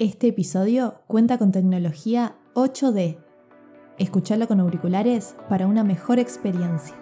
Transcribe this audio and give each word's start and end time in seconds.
Este 0.00 0.28
episodio 0.28 1.02
cuenta 1.08 1.38
con 1.38 1.50
tecnología 1.50 2.36
8D. 2.54 3.18
Escucharlo 3.98 4.46
con 4.46 4.60
auriculares 4.60 5.34
para 5.48 5.66
una 5.66 5.82
mejor 5.82 6.20
experiencia. 6.20 6.94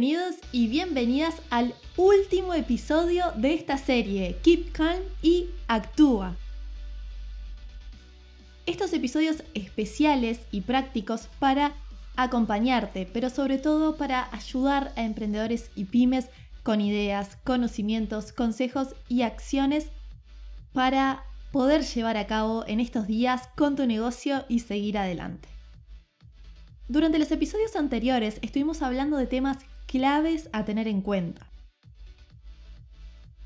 Bienvenidos 0.00 0.36
y 0.50 0.68
bienvenidas 0.68 1.34
al 1.50 1.74
último 1.98 2.54
episodio 2.54 3.32
de 3.36 3.52
esta 3.52 3.76
serie, 3.76 4.38
Keep 4.42 4.72
Calm 4.72 5.02
y 5.20 5.50
Actúa. 5.68 6.36
Estos 8.64 8.94
episodios 8.94 9.44
especiales 9.52 10.40
y 10.52 10.62
prácticos 10.62 11.28
para 11.38 11.74
acompañarte, 12.16 13.10
pero 13.12 13.28
sobre 13.28 13.58
todo 13.58 13.98
para 13.98 14.34
ayudar 14.34 14.94
a 14.96 15.02
emprendedores 15.02 15.70
y 15.76 15.84
pymes 15.84 16.30
con 16.62 16.80
ideas, 16.80 17.36
conocimientos, 17.44 18.32
consejos 18.32 18.94
y 19.06 19.20
acciones 19.20 19.88
para 20.72 21.24
poder 21.52 21.82
llevar 21.82 22.16
a 22.16 22.26
cabo 22.26 22.64
en 22.66 22.80
estos 22.80 23.06
días 23.06 23.50
con 23.54 23.76
tu 23.76 23.84
negocio 23.84 24.46
y 24.48 24.60
seguir 24.60 24.96
adelante. 24.96 25.50
Durante 26.88 27.18
los 27.18 27.30
episodios 27.30 27.76
anteriores 27.76 28.38
estuvimos 28.40 28.80
hablando 28.80 29.18
de 29.18 29.26
temas 29.26 29.58
claves 29.90 30.48
a 30.52 30.64
tener 30.64 30.86
en 30.86 31.02
cuenta. 31.02 31.50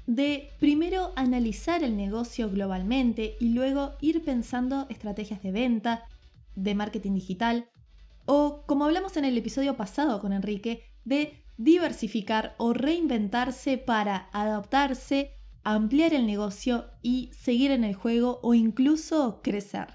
De 0.07 0.51
primero 0.61 1.13
analizar 1.17 1.83
el 1.83 1.97
negocio 1.97 2.51
globalmente 2.51 3.37
y 3.41 3.55
luego 3.55 3.95
ir 4.03 4.23
pensando 4.23 4.87
estrategias 4.91 5.43
de 5.43 5.53
venta, 5.53 6.05
de 6.55 6.75
marketing 6.75 7.15
digital 7.15 7.71
o, 8.27 8.65
como 8.67 8.85
hablamos 8.85 9.17
en 9.17 9.25
el 9.25 9.39
episodio 9.39 9.79
pasado 9.79 10.21
con 10.21 10.35
Enrique, 10.35 10.83
de 11.07 11.43
diversificar 11.57 12.55
o 12.59 12.75
reinventarse 12.75 13.79
para 13.79 14.29
adaptarse, 14.33 15.31
ampliar 15.63 16.13
el 16.13 16.27
negocio 16.27 16.91
y 17.01 17.31
seguir 17.33 17.71
en 17.71 17.85
el 17.85 17.95
juego 17.95 18.41
o 18.43 18.53
incluso 18.53 19.41
crecer. 19.43 19.95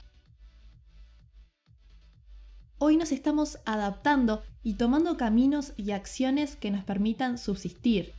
Hoy 2.80 2.98
nos 2.98 3.12
estamos 3.12 3.60
adaptando 3.66 4.42
y 4.70 4.76
tomando 4.76 5.18
caminos 5.18 5.74
y 5.78 5.90
acciones 5.90 6.56
que 6.56 6.70
nos 6.70 6.84
permitan 6.84 7.40
subsistir. 7.40 8.14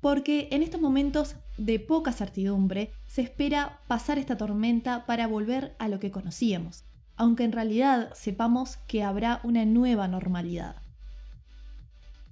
Porque 0.00 0.46
en 0.52 0.62
estos 0.62 0.80
momentos 0.80 1.34
de 1.58 1.80
poca 1.80 2.12
certidumbre 2.12 2.92
se 3.08 3.22
espera 3.22 3.80
pasar 3.88 4.16
esta 4.16 4.36
tormenta 4.36 5.04
para 5.04 5.26
volver 5.26 5.74
a 5.80 5.88
lo 5.88 5.98
que 5.98 6.12
conocíamos, 6.12 6.84
aunque 7.16 7.42
en 7.42 7.50
realidad 7.50 8.12
sepamos 8.14 8.76
que 8.86 9.02
habrá 9.02 9.40
una 9.42 9.64
nueva 9.64 10.06
normalidad. 10.06 10.76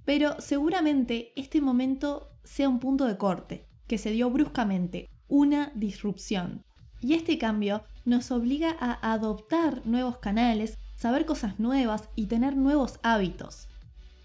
Pero 0.05 0.39
seguramente 0.39 1.33
este 1.35 1.59
momento 1.59 2.29
sea 2.45 2.69
un 2.69 2.79
punto 2.79 3.07
de 3.07 3.17
corte, 3.17 3.67
que 3.87 3.97
se 3.97 4.11
dio 4.11 4.29
bruscamente, 4.29 5.09
una 5.27 5.73
disrupción. 5.75 6.63
Y 7.01 7.13
este 7.13 7.37
cambio 7.37 7.83
nos 8.05 8.31
obliga 8.31 8.77
a 8.79 9.11
adoptar 9.11 9.85
nuevos 9.85 10.17
canales 10.19 10.77
saber 10.99 11.25
cosas 11.25 11.59
nuevas 11.59 12.09
y 12.15 12.25
tener 12.25 12.57
nuevos 12.57 12.99
hábitos. 13.03 13.69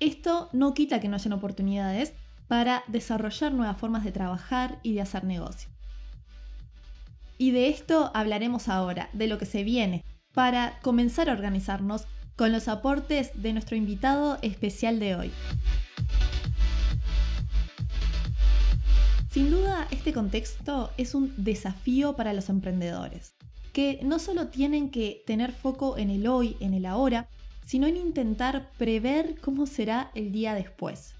Esto 0.00 0.48
no 0.52 0.74
quita 0.74 1.00
que 1.00 1.08
no 1.08 1.14
hayan 1.14 1.32
oportunidades 1.32 2.14
para 2.48 2.82
desarrollar 2.88 3.52
nuevas 3.52 3.78
formas 3.78 4.02
de 4.02 4.10
trabajar 4.10 4.80
y 4.82 4.94
de 4.94 5.00
hacer 5.00 5.22
negocio. 5.22 5.70
Y 7.38 7.52
de 7.52 7.68
esto 7.68 8.10
hablaremos 8.12 8.68
ahora, 8.68 9.08
de 9.12 9.28
lo 9.28 9.38
que 9.38 9.46
se 9.46 9.62
viene, 9.62 10.04
para 10.34 10.80
comenzar 10.80 11.30
a 11.30 11.32
organizarnos 11.32 12.06
con 12.34 12.50
los 12.50 12.66
aportes 12.66 13.30
de 13.40 13.52
nuestro 13.52 13.76
invitado 13.76 14.38
especial 14.42 14.98
de 14.98 15.14
hoy. 15.14 15.30
Sin 19.30 19.50
duda, 19.50 19.86
este 19.92 20.12
contexto 20.12 20.90
es 20.96 21.14
un 21.14 21.32
desafío 21.36 22.16
para 22.16 22.32
los 22.32 22.48
emprendedores 22.48 23.34
que 23.74 23.98
no 24.04 24.20
solo 24.20 24.48
tienen 24.48 24.88
que 24.88 25.24
tener 25.26 25.50
foco 25.50 25.98
en 25.98 26.08
el 26.08 26.28
hoy, 26.28 26.56
en 26.60 26.74
el 26.74 26.86
ahora, 26.86 27.28
sino 27.66 27.88
en 27.88 27.96
intentar 27.96 28.70
prever 28.78 29.40
cómo 29.40 29.66
será 29.66 30.12
el 30.14 30.30
día 30.30 30.54
después. 30.54 31.16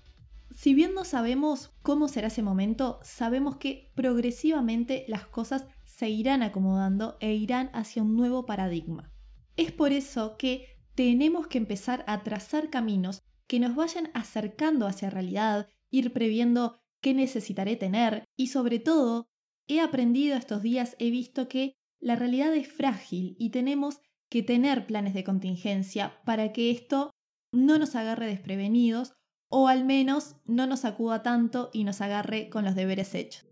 Si 0.55 0.73
bien 0.73 0.95
no 0.95 1.05
sabemos 1.05 1.73
cómo 1.83 2.07
será 2.07 2.29
ese 2.29 2.45
momento, 2.45 3.01
sabemos 3.03 3.57
que 3.57 3.91
progresivamente 3.97 5.05
las 5.09 5.27
cosas 5.27 5.67
se 5.85 6.09
irán 6.09 6.45
acomodando 6.45 7.17
e 7.19 7.35
irán 7.35 7.71
hacia 7.73 8.05
un 8.05 8.17
nuevo 8.17 8.47
paradigma. 8.47 9.11
Es 9.57 9.73
por 9.73 9.91
eso 9.91 10.37
que 10.37 10.69
tenemos 10.95 11.49
que 11.49 11.59
empezar 11.59 12.05
a 12.07 12.23
trazar 12.23 12.71
caminos 12.71 13.23
que 13.49 13.59
nos 13.59 13.75
vayan 13.75 14.13
acercando 14.15 14.87
hacia 14.87 15.11
realidad, 15.11 15.67
ir 15.91 16.13
previendo 16.13 16.79
qué 17.01 17.15
necesitaré 17.15 17.75
tener 17.75 18.23
y 18.37 18.47
sobre 18.47 18.79
todo, 18.79 19.27
he 19.67 19.81
aprendido 19.81 20.37
estos 20.37 20.63
días, 20.63 20.95
he 21.01 21.11
visto 21.11 21.49
que 21.49 21.75
la 22.05 22.17
realidad 22.17 22.55
es 22.55 22.71
frágil 22.71 23.35
y 23.39 23.49
tenemos 23.49 24.03
que 24.29 24.43
tener 24.43 24.87
planes 24.87 25.15
de 25.15 25.25
contingencia 25.25 26.21
para 26.27 26.53
que 26.53 26.71
esto 26.71 27.11
no 27.51 27.79
nos 27.79 27.95
agarre 27.97 28.27
desprevenidos 28.27 29.15
o 29.49 29.69
al 29.69 29.87
menos 29.87 30.37
no 30.45 30.67
nos 30.67 30.85
acuda 30.85 31.23
tanto 31.23 31.71
y 31.73 31.85
nos 31.85 32.03
agarre 32.03 32.51
con 32.51 32.67
los 32.67 32.75
deberes 32.75 33.15
hechos. 33.15 33.47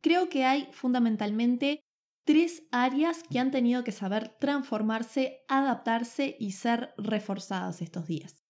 Creo 0.00 0.28
que 0.28 0.44
hay 0.44 0.68
fundamentalmente 0.72 1.78
tres 2.24 2.64
áreas 2.72 3.22
que 3.30 3.38
han 3.38 3.52
tenido 3.52 3.84
que 3.84 3.92
saber 3.92 4.36
transformarse, 4.40 5.44
adaptarse 5.46 6.36
y 6.40 6.52
ser 6.52 6.94
reforzadas 6.98 7.80
estos 7.80 8.08
días. 8.08 8.42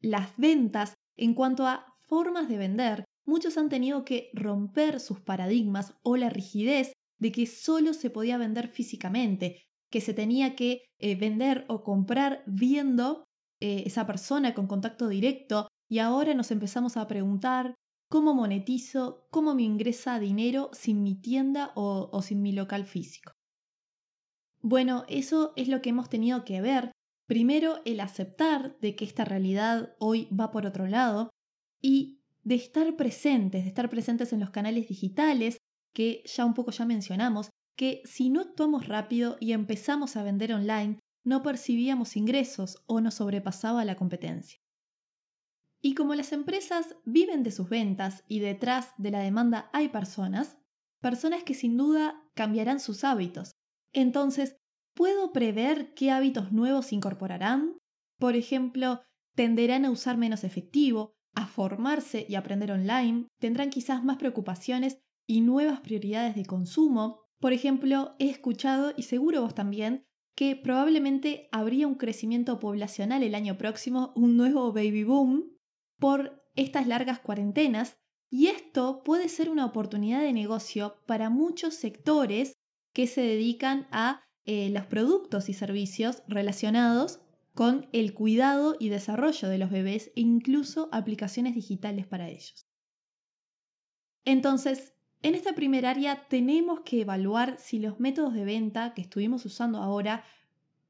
Las 0.00 0.36
ventas, 0.36 0.92
en 1.16 1.32
cuanto 1.32 1.66
a 1.66 1.86
formas 2.00 2.46
de 2.50 2.58
vender, 2.58 3.04
muchos 3.24 3.56
han 3.56 3.70
tenido 3.70 4.04
que 4.04 4.30
romper 4.34 5.00
sus 5.00 5.18
paradigmas 5.18 5.94
o 6.02 6.18
la 6.18 6.28
rigidez 6.28 6.92
de 7.20 7.30
que 7.30 7.46
solo 7.46 7.94
se 7.94 8.10
podía 8.10 8.38
vender 8.38 8.68
físicamente, 8.68 9.62
que 9.90 10.00
se 10.00 10.14
tenía 10.14 10.56
que 10.56 10.82
eh, 10.98 11.14
vender 11.14 11.64
o 11.68 11.84
comprar 11.84 12.42
viendo 12.46 13.24
eh, 13.60 13.84
esa 13.86 14.06
persona 14.06 14.54
con 14.54 14.66
contacto 14.66 15.08
directo 15.08 15.68
y 15.88 15.98
ahora 15.98 16.34
nos 16.34 16.50
empezamos 16.50 16.96
a 16.96 17.06
preguntar 17.06 17.74
cómo 18.08 18.34
monetizo, 18.34 19.26
cómo 19.30 19.54
me 19.54 19.62
ingresa 19.62 20.18
dinero 20.18 20.70
sin 20.72 21.02
mi 21.02 21.14
tienda 21.14 21.72
o, 21.74 22.08
o 22.12 22.22
sin 22.22 22.42
mi 22.42 22.52
local 22.52 22.84
físico. 22.84 23.32
Bueno, 24.62 25.04
eso 25.08 25.52
es 25.56 25.68
lo 25.68 25.80
que 25.80 25.90
hemos 25.90 26.08
tenido 26.08 26.44
que 26.44 26.60
ver. 26.60 26.92
Primero, 27.26 27.80
el 27.84 28.00
aceptar 28.00 28.78
de 28.80 28.96
que 28.96 29.04
esta 29.04 29.24
realidad 29.24 29.94
hoy 29.98 30.28
va 30.28 30.50
por 30.50 30.66
otro 30.66 30.86
lado 30.86 31.30
y 31.80 32.20
de 32.42 32.54
estar 32.54 32.96
presentes, 32.96 33.64
de 33.64 33.68
estar 33.68 33.88
presentes 33.90 34.32
en 34.32 34.40
los 34.40 34.50
canales 34.50 34.88
digitales, 34.88 35.58
que 35.94 36.22
ya 36.24 36.44
un 36.44 36.54
poco 36.54 36.70
ya 36.70 36.84
mencionamos, 36.84 37.50
que 37.76 38.02
si 38.04 38.30
no 38.30 38.40
actuamos 38.40 38.86
rápido 38.86 39.36
y 39.40 39.52
empezamos 39.52 40.16
a 40.16 40.22
vender 40.22 40.52
online, 40.52 40.98
no 41.24 41.42
percibíamos 41.42 42.16
ingresos 42.16 42.82
o 42.86 43.00
nos 43.00 43.14
sobrepasaba 43.14 43.84
la 43.84 43.96
competencia. 43.96 44.58
Y 45.82 45.94
como 45.94 46.14
las 46.14 46.32
empresas 46.32 46.96
viven 47.04 47.42
de 47.42 47.50
sus 47.50 47.68
ventas 47.68 48.22
y 48.28 48.40
detrás 48.40 48.92
de 48.98 49.10
la 49.10 49.20
demanda 49.20 49.70
hay 49.72 49.88
personas, 49.88 50.58
personas 51.00 51.42
que 51.42 51.54
sin 51.54 51.76
duda 51.76 52.22
cambiarán 52.34 52.80
sus 52.80 53.02
hábitos. 53.04 53.52
Entonces, 53.92 54.56
¿puedo 54.94 55.32
prever 55.32 55.94
qué 55.94 56.10
hábitos 56.10 56.52
nuevos 56.52 56.92
incorporarán? 56.92 57.78
Por 58.18 58.36
ejemplo, 58.36 59.02
tenderán 59.34 59.86
a 59.86 59.90
usar 59.90 60.18
menos 60.18 60.44
efectivo, 60.44 61.14
a 61.34 61.46
formarse 61.46 62.26
y 62.28 62.34
aprender 62.34 62.72
online, 62.72 63.26
tendrán 63.40 63.70
quizás 63.70 64.04
más 64.04 64.18
preocupaciones 64.18 64.98
y 65.30 65.42
nuevas 65.42 65.78
prioridades 65.78 66.34
de 66.34 66.44
consumo. 66.44 67.20
Por 67.38 67.52
ejemplo, 67.52 68.16
he 68.18 68.28
escuchado, 68.28 68.92
y 68.96 69.04
seguro 69.04 69.42
vos 69.42 69.54
también, 69.54 70.04
que 70.34 70.56
probablemente 70.56 71.48
habría 71.52 71.86
un 71.86 71.94
crecimiento 71.94 72.58
poblacional 72.58 73.22
el 73.22 73.36
año 73.36 73.56
próximo, 73.56 74.12
un 74.16 74.36
nuevo 74.36 74.72
baby 74.72 75.04
boom, 75.04 75.56
por 76.00 76.42
estas 76.56 76.88
largas 76.88 77.20
cuarentenas 77.20 77.96
Y 78.28 78.48
esto 78.48 79.02
puede 79.04 79.28
ser 79.28 79.50
una 79.50 79.66
oportunidad 79.66 80.20
de 80.20 80.32
negocio 80.32 80.96
para 81.06 81.30
muchos 81.30 81.74
sectores 81.74 82.54
que 82.92 83.06
se 83.06 83.20
dedican 83.20 83.86
a 83.92 84.24
eh, 84.46 84.70
los 84.70 84.86
productos 84.86 85.48
y 85.48 85.52
servicios 85.52 86.24
relacionados 86.26 87.20
con 87.54 87.88
el 87.92 88.14
cuidado 88.14 88.76
y 88.80 88.88
desarrollo 88.88 89.48
de 89.48 89.58
los 89.58 89.70
bebés 89.70 90.08
e 90.16 90.22
incluso 90.22 90.88
aplicaciones 90.90 91.54
digitales 91.54 92.06
para 92.06 92.28
ellos. 92.28 92.66
Entonces, 94.24 94.94
en 95.22 95.34
esta 95.34 95.54
primera 95.54 95.90
área 95.90 96.26
tenemos 96.28 96.80
que 96.80 97.02
evaluar 97.02 97.58
si 97.58 97.78
los 97.78 98.00
métodos 98.00 98.34
de 98.34 98.44
venta 98.44 98.94
que 98.94 99.02
estuvimos 99.02 99.44
usando 99.44 99.78
ahora 99.78 100.24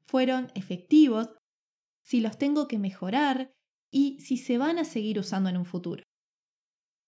fueron 0.05 0.51
efectivos, 0.55 1.29
si 2.01 2.21
los 2.21 2.37
tengo 2.37 2.67
que 2.67 2.79
mejorar 2.79 3.51
y 3.91 4.19
si 4.21 4.37
se 4.37 4.57
van 4.57 4.79
a 4.79 4.85
seguir 4.85 5.19
usando 5.19 5.49
en 5.49 5.57
un 5.57 5.65
futuro. 5.65 6.03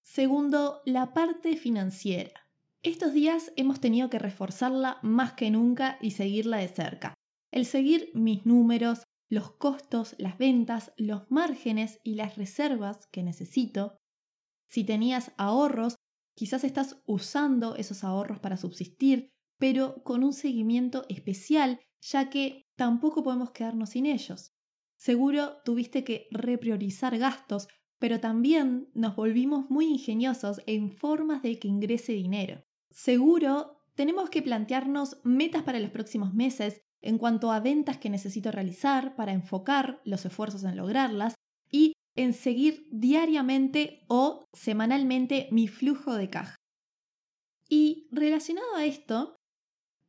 Segundo, 0.02 0.81
la 0.86 1.14
parte 1.14 1.56
financiera. 1.56 2.48
Estos 2.81 3.14
días 3.14 3.54
hemos 3.56 3.80
tenido 3.80 4.10
que 4.10 4.20
reforzarla 4.20 5.00
más 5.02 5.34
que 5.34 5.50
nunca 5.50 5.98
y 6.02 6.12
seguirla 6.12 6.58
de 6.58 6.68
cerca. 6.68 7.14
El 7.52 7.66
seguir 7.66 8.12
mis 8.14 8.46
números, 8.46 9.04
los 9.30 9.52
costos, 9.52 10.16
las 10.18 10.38
ventas, 10.38 10.92
los 10.98 11.31
márgenes 11.31 12.02
y 12.04 12.16
las 12.16 12.36
reservas 12.36 13.08
que 13.08 13.24
necesito. 13.24 13.96
Si 14.68 14.84
tenías 14.84 15.31
ahorros, 15.38 15.96
quizás 16.36 16.64
estás 16.64 17.02
usando 17.06 17.76
esos 17.76 18.04
ahorros 18.04 18.40
para 18.40 18.58
subsistir, 18.58 19.30
pero 19.58 20.04
con 20.04 20.24
un 20.24 20.34
seguimiento 20.34 21.06
especial, 21.10 21.80
ya 22.02 22.30
que 22.30 22.66
tampoco 22.76 23.24
podemos 23.24 23.52
quedarnos 23.52 23.92
sin 23.92 24.06
ellos. 24.06 24.54
Seguro 24.96 25.58
tuviste 25.66 26.04
que 26.04 26.28
repriorizar 26.32 27.18
gastos, 27.18 27.68
pero 28.00 28.20
también 28.20 28.90
nos 28.94 29.16
volvimos 29.16 29.70
muy 29.70 29.86
ingeniosos 29.86 30.62
en 30.66 30.92
formas 30.92 31.42
de 31.42 31.60
que 31.60 31.68
ingrese 31.68 32.14
dinero. 32.14 32.64
Seguro 32.90 33.78
tenemos 33.96 34.30
que 34.30 34.42
plantearnos 34.42 35.20
metas 35.24 35.64
para 35.64 35.80
los 35.80 35.92
próximos 35.92 36.34
meses 36.34 36.82
en 37.02 37.18
cuanto 37.18 37.52
a 37.52 37.60
ventas 37.60 37.98
que 37.98 38.10
necesito 38.10 38.52
realizar 38.52 39.16
para 39.16 39.34
enfocar 39.34 40.02
los 40.06 40.26
esfuerzos 40.26 40.64
en 40.64 40.78
lograrlas 40.78 41.36
y 41.70 41.94
en 42.15 42.33
seguir 42.33 42.88
diariamente 42.92 44.06
o 44.07 44.45
semanalmente 44.54 45.48
mi 45.51 45.68
flujo 45.68 46.15
de 46.15 46.30
caja. 46.30 46.56
Y 47.69 48.07
relacionado 48.12 48.75
a 48.75 48.86
esto, 48.86 49.36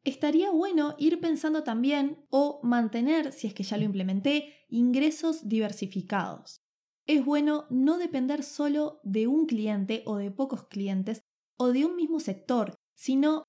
estaría 0.04 0.50
bueno 0.50 0.94
ir 0.98 1.20
pensando 1.20 1.64
también 1.64 2.26
o 2.30 2.60
mantener, 2.62 3.32
si 3.32 3.46
es 3.46 3.54
que 3.54 3.62
ya 3.62 3.78
lo 3.78 3.84
implementé, 3.84 4.54
ingresos 4.68 5.48
diversificados. 5.48 6.58
Es 7.06 7.24
bueno 7.24 7.66
no 7.70 7.98
depender 7.98 8.42
solo 8.42 9.00
de 9.02 9.26
un 9.26 9.46
cliente 9.46 10.02
o 10.06 10.16
de 10.16 10.30
pocos 10.30 10.66
clientes 10.68 11.22
o 11.58 11.72
de 11.72 11.84
un 11.84 11.96
mismo 11.96 12.20
sector, 12.20 12.74
sino 12.94 13.44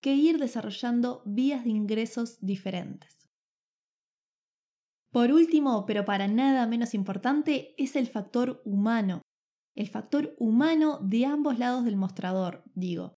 que 0.00 0.14
ir 0.14 0.38
desarrollando 0.38 1.22
vías 1.26 1.64
de 1.64 1.70
ingresos 1.70 2.38
diferentes. 2.40 3.19
Por 5.12 5.32
último, 5.32 5.86
pero 5.86 6.04
para 6.04 6.28
nada 6.28 6.66
menos 6.66 6.94
importante, 6.94 7.74
es 7.78 7.96
el 7.96 8.06
factor 8.06 8.62
humano. 8.64 9.22
El 9.74 9.88
factor 9.88 10.34
humano 10.38 11.00
de 11.02 11.26
ambos 11.26 11.58
lados 11.58 11.84
del 11.84 11.96
mostrador, 11.96 12.62
digo. 12.74 13.14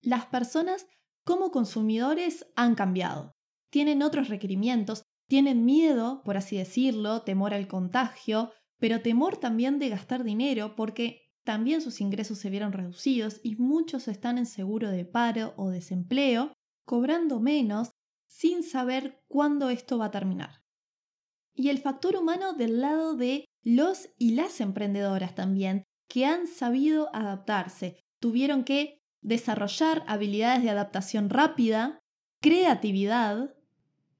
Las 0.00 0.26
personas 0.26 0.86
como 1.24 1.50
consumidores 1.50 2.46
han 2.56 2.74
cambiado. 2.74 3.32
Tienen 3.70 4.02
otros 4.02 4.28
requerimientos, 4.28 5.02
tienen 5.28 5.64
miedo, 5.64 6.22
por 6.24 6.36
así 6.36 6.56
decirlo, 6.56 7.22
temor 7.22 7.54
al 7.54 7.68
contagio, 7.68 8.52
pero 8.78 9.00
temor 9.00 9.38
también 9.38 9.78
de 9.78 9.88
gastar 9.88 10.24
dinero 10.24 10.74
porque 10.76 11.22
también 11.44 11.80
sus 11.80 12.00
ingresos 12.00 12.38
se 12.38 12.50
vieron 12.50 12.72
reducidos 12.72 13.40
y 13.42 13.56
muchos 13.56 14.08
están 14.08 14.38
en 14.38 14.46
seguro 14.46 14.90
de 14.90 15.04
paro 15.04 15.54
o 15.56 15.70
desempleo, 15.70 16.52
cobrando 16.84 17.40
menos 17.40 17.90
sin 18.26 18.62
saber 18.62 19.22
cuándo 19.28 19.70
esto 19.70 19.98
va 19.98 20.06
a 20.06 20.10
terminar. 20.10 20.61
Y 21.54 21.68
el 21.68 21.78
factor 21.78 22.16
humano 22.16 22.54
del 22.54 22.80
lado 22.80 23.14
de 23.14 23.46
los 23.62 24.08
y 24.18 24.32
las 24.32 24.60
emprendedoras 24.60 25.34
también, 25.34 25.84
que 26.08 26.26
han 26.26 26.46
sabido 26.46 27.14
adaptarse, 27.14 27.96
tuvieron 28.18 28.64
que 28.64 29.00
desarrollar 29.20 30.04
habilidades 30.06 30.62
de 30.62 30.70
adaptación 30.70 31.30
rápida, 31.30 32.00
creatividad, 32.40 33.54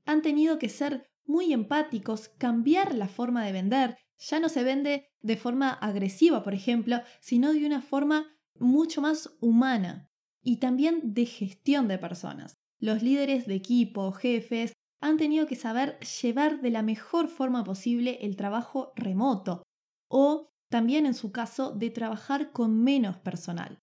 han 0.04 0.22
tenido 0.22 0.58
que 0.58 0.68
ser 0.68 1.06
muy 1.24 1.52
empáticos, 1.52 2.28
cambiar 2.38 2.94
la 2.94 3.08
forma 3.08 3.44
de 3.44 3.52
vender, 3.52 3.96
ya 4.18 4.38
no 4.38 4.48
se 4.48 4.62
vende 4.62 5.08
de 5.20 5.36
forma 5.36 5.70
agresiva, 5.70 6.42
por 6.42 6.54
ejemplo, 6.54 7.00
sino 7.20 7.52
de 7.52 7.66
una 7.66 7.82
forma 7.82 8.26
mucho 8.58 9.00
más 9.00 9.30
humana 9.40 10.08
y 10.42 10.58
también 10.58 11.14
de 11.14 11.26
gestión 11.26 11.88
de 11.88 11.98
personas. 11.98 12.56
Los 12.78 13.02
líderes 13.02 13.46
de 13.46 13.54
equipo, 13.54 14.12
jefes, 14.12 14.72
han 15.02 15.18
tenido 15.18 15.46
que 15.46 15.56
saber 15.56 15.98
llevar 16.22 16.60
de 16.62 16.70
la 16.70 16.82
mejor 16.82 17.28
forma 17.28 17.64
posible 17.64 18.18
el 18.22 18.36
trabajo 18.36 18.92
remoto 18.96 19.62
o 20.08 20.48
también 20.70 21.04
en 21.04 21.14
su 21.14 21.32
caso 21.32 21.72
de 21.72 21.90
trabajar 21.90 22.52
con 22.52 22.82
menos 22.82 23.18
personal. 23.18 23.78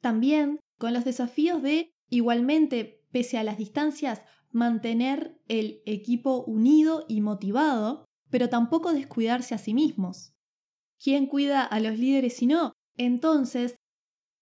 También 0.00 0.60
con 0.78 0.94
los 0.94 1.04
desafíos 1.04 1.60
de, 1.62 1.90
igualmente, 2.08 3.04
pese 3.10 3.36
a 3.36 3.44
las 3.44 3.58
distancias, 3.58 4.24
mantener 4.50 5.38
el 5.48 5.82
equipo 5.84 6.44
unido 6.44 7.04
y 7.08 7.20
motivado 7.20 8.04
pero 8.30 8.48
tampoco 8.48 8.92
descuidarse 8.92 9.54
a 9.54 9.58
sí 9.58 9.74
mismos. 9.74 10.34
¿Quién 11.02 11.26
cuida 11.26 11.62
a 11.62 11.80
los 11.80 11.98
líderes 11.98 12.36
si 12.36 12.46
no? 12.46 12.72
Entonces, 12.96 13.76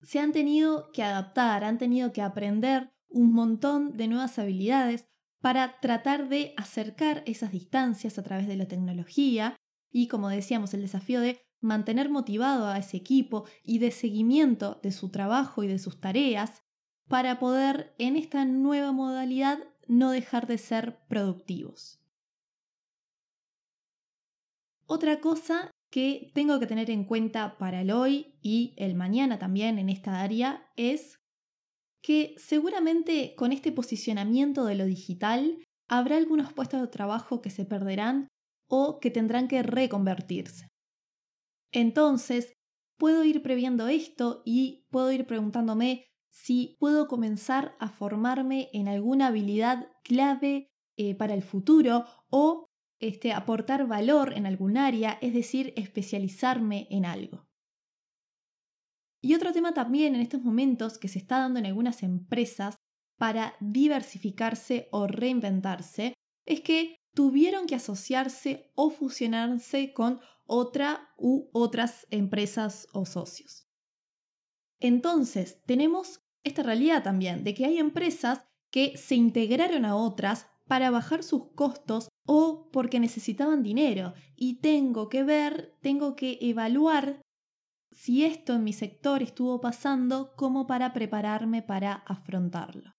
se 0.03 0.19
han 0.19 0.33
tenido 0.33 0.91
que 0.93 1.03
adaptar, 1.03 1.65
han 1.65 1.79
tenido 1.79 2.13
que 2.13 2.23
aprender 2.23 2.91
un 3.09 3.33
montón 3.33 3.97
de 3.97 4.09
nuevas 4.09 4.39
habilidades 4.39 5.07
para 5.47 5.79
tratar 5.79 6.29
de 6.29 6.55
acercar 6.57 7.23
esas 7.25 7.53
distancias 7.53 8.19
a 8.19 8.25
través 8.25 8.49
de 8.49 8.57
la 8.57 8.67
tecnología 8.67 9.55
y, 9.93 10.09
como 10.09 10.29
decíamos, 10.29 10.75
el 10.75 10.81
desafío 10.81 11.21
de 11.21 11.41
mantener 11.61 12.11
motivado 12.11 12.67
a 12.67 12.79
ese 12.79 12.97
equipo 12.97 13.45
y 13.63 13.79
de 13.79 13.93
seguimiento 13.93 14.81
de 14.83 14.91
su 14.91 15.09
trabajo 15.11 15.63
y 15.63 15.69
de 15.69 15.79
sus 15.79 16.01
tareas 16.01 16.65
para 17.07 17.39
poder 17.39 17.95
en 17.99 18.17
esta 18.17 18.45
nueva 18.45 18.91
modalidad 18.91 19.61
no 19.87 20.11
dejar 20.11 20.49
de 20.49 20.59
ser 20.59 20.99
productivos. 21.07 22.01
Otra 24.87 25.21
cosa 25.21 25.71
que 25.93 26.33
tengo 26.35 26.59
que 26.59 26.67
tener 26.67 26.91
en 26.91 27.05
cuenta 27.05 27.57
para 27.57 27.83
el 27.83 27.93
hoy 27.93 28.35
y 28.43 28.75
el 28.79 28.97
mañana 28.97 29.39
también 29.39 29.79
en 29.79 29.91
esta 29.91 30.23
área 30.23 30.69
es 30.75 31.21
que 32.06 32.37
seguramente 32.38 33.35
con 33.37 33.50
este 33.50 33.73
posicionamiento 33.73 34.64
de 34.64 34.76
lo 34.76 34.85
digital 34.85 35.59
habrá 35.88 36.16
algunos 36.16 36.52
puestos 36.52 36.81
de 36.81 36.87
trabajo 36.87 37.42
que 37.42 37.50
se 37.50 37.64
perderán 37.64 38.28
o 38.69 39.00
que 39.00 39.11
tendrán 39.11 39.49
que 39.49 39.64
reconvertirse. 39.64 40.69
Entonces, 41.73 42.52
puedo 42.97 43.25
ir 43.25 43.42
previendo 43.42 43.88
esto 43.88 44.42
y 44.45 44.87
puedo 44.90 45.11
ir 45.11 45.26
preguntándome 45.26 46.07
si 46.31 46.76
puedo 46.78 47.09
comenzar 47.09 47.75
a 47.81 47.88
formarme 47.88 48.69
en 48.73 48.87
alguna 48.87 49.26
habilidad 49.26 49.88
clave 50.04 50.69
eh, 50.97 51.16
para 51.16 51.35
el 51.35 51.42
futuro 51.42 52.04
o 52.31 52.66
este, 53.00 53.33
aportar 53.33 53.88
valor 53.88 54.33
en 54.35 54.47
algún 54.47 54.76
área, 54.76 55.19
es 55.21 55.35
decir, 55.35 55.73
especializarme 55.76 56.87
en 56.88 57.04
algo. 57.04 57.49
Y 59.26 59.35
otro 59.35 59.52
tema 59.52 59.75
también 59.75 60.14
en 60.14 60.21
estos 60.21 60.40
momentos 60.40 60.99
que 60.99 61.09
se 61.09 61.18
está 61.18 61.40
dando 61.40 61.59
en 61.59 61.66
algunas 61.66 62.04
empresas 62.04 62.76
para 63.18 63.56
diversificarse 63.59 64.87
o 64.92 65.09
reinventarse 65.09 66.14
es 66.45 66.61
que 66.61 66.99
tuvieron 67.12 67.66
que 67.66 67.75
asociarse 67.75 68.71
o 68.76 68.90
fusionarse 68.90 69.92
con 69.92 70.21
otra 70.45 71.09
u 71.18 71.50
otras 71.52 72.06
empresas 72.11 72.87
o 72.92 73.04
socios. 73.04 73.66
Entonces, 74.78 75.61
tenemos 75.66 76.21
esta 76.45 76.62
realidad 76.62 77.02
también 77.02 77.42
de 77.42 77.52
que 77.52 77.64
hay 77.64 77.78
empresas 77.78 78.45
que 78.71 78.97
se 78.97 79.16
integraron 79.16 79.85
a 79.85 79.97
otras 79.97 80.47
para 80.68 80.92
bajar 80.92 81.25
sus 81.25 81.50
costos 81.56 82.11
o 82.28 82.71
porque 82.71 83.00
necesitaban 83.00 83.64
dinero 83.64 84.14
y 84.37 84.61
tengo 84.61 85.09
que 85.09 85.25
ver, 85.25 85.76
tengo 85.80 86.14
que 86.14 86.38
evaluar 86.42 87.25
si 87.97 88.25
esto 88.25 88.53
en 88.53 88.62
mi 88.62 88.73
sector 88.73 89.23
estuvo 89.23 89.61
pasando 89.61 90.37
como 90.37 90.67
para 90.67 90.93
prepararme 90.93 91.62
para 91.62 91.95
afrontarlo. 92.07 92.93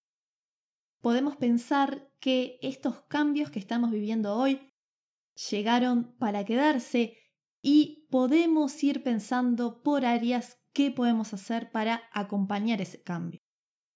Podemos 1.02 1.38
pensar 1.38 2.10
que 2.20 2.58
estos 2.62 3.04
cambios 3.04 3.52
que 3.52 3.60
estamos 3.60 3.92
viviendo 3.92 4.36
hoy 4.36 4.74
llegaron 5.50 6.18
para 6.18 6.44
quedarse 6.44 7.16
y 7.62 8.08
podemos 8.10 8.84
ir 8.84 9.04
pensando 9.04 9.84
por 9.84 10.04
áreas 10.04 10.58
qué 10.74 10.92
podemos 10.92 11.34
hacer 11.34 11.72
para 11.72 12.02
acompañar 12.12 12.82
ese 12.82 13.02
cambio. 13.02 13.40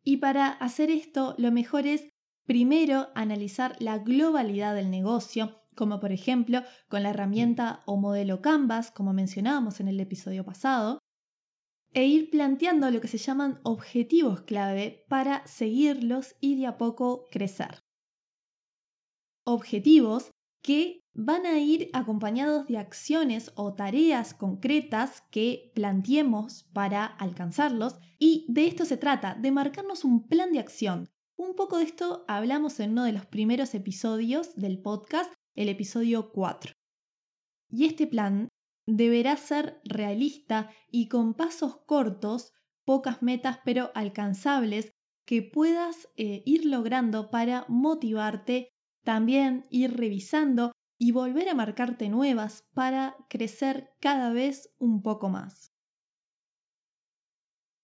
Y 0.03 0.17
para 0.17 0.49
hacer 0.49 0.91
esto, 0.91 1.35
lo 1.37 1.51
mejor 1.51 1.87
es 1.87 2.11
Primero, 2.45 3.09
analizar 3.15 3.77
la 3.79 3.99
globalidad 3.99 4.75
del 4.75 4.89
negocio, 4.89 5.60
como 5.81 5.99
por 5.99 6.11
ejemplo 6.11 6.61
con 6.89 7.01
la 7.01 7.09
herramienta 7.09 7.81
o 7.87 7.97
modelo 7.97 8.39
Canvas, 8.39 8.91
como 8.91 9.13
mencionábamos 9.13 9.79
en 9.79 9.87
el 9.87 9.99
episodio 9.99 10.45
pasado. 10.45 10.99
e 11.91 12.05
ir 12.05 12.29
planteando 12.29 12.91
lo 12.91 13.01
que 13.01 13.07
se 13.07 13.17
llaman 13.17 13.59
objetivos 13.63 14.41
clave 14.41 15.05
para 15.09 15.43
seguirlos 15.47 16.35
y 16.39 16.55
de 16.55 16.67
a 16.67 16.77
poco 16.77 17.25
crecer. 17.31 17.79
Objetivos 19.43 20.29
que 20.61 20.99
van 21.15 21.47
a 21.47 21.57
ir 21.57 21.89
acompañados 21.93 22.67
de 22.67 22.77
acciones 22.77 23.51
o 23.55 23.73
tareas 23.73 24.35
concretas 24.35 25.23
que 25.31 25.71
planteemos 25.73 26.65
para 26.73 27.05
alcanzarlos 27.07 27.95
y 28.19 28.45
de 28.49 28.67
esto 28.67 28.85
se 28.85 28.97
trata, 28.97 29.33
de 29.33 29.49
marcarnos 29.49 30.05
un 30.05 30.27
plan 30.27 30.51
de 30.51 30.59
acción. 30.59 31.09
Un 31.35 31.55
poco 31.55 31.79
de 31.79 31.85
esto 31.85 32.23
hablamos 32.27 32.79
en 32.79 32.91
uno 32.91 33.03
de 33.03 33.13
los 33.13 33.25
primeros 33.25 33.73
episodios 33.73 34.55
del 34.55 34.79
podcast, 34.79 35.33
el 35.55 35.69
episodio 35.69 36.31
4. 36.31 36.73
Y 37.69 37.85
este 37.85 38.07
plan 38.07 38.49
deberá 38.85 39.37
ser 39.37 39.81
realista 39.83 40.71
y 40.89 41.07
con 41.07 41.33
pasos 41.33 41.77
cortos, 41.85 42.53
pocas 42.85 43.21
metas 43.21 43.59
pero 43.63 43.91
alcanzables, 43.95 44.91
que 45.25 45.41
puedas 45.41 46.09
eh, 46.17 46.43
ir 46.45 46.65
logrando 46.65 47.29
para 47.29 47.65
motivarte, 47.69 48.69
también 49.03 49.65
ir 49.69 49.95
revisando 49.95 50.71
y 50.99 51.11
volver 51.11 51.49
a 51.49 51.55
marcarte 51.55 52.09
nuevas 52.09 52.67
para 52.73 53.15
crecer 53.29 53.91
cada 53.99 54.33
vez 54.33 54.73
un 54.77 55.01
poco 55.01 55.29
más. 55.29 55.71